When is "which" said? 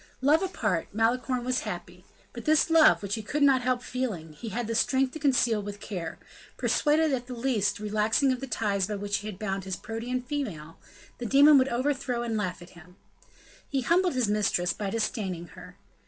3.03-3.13, 8.95-9.17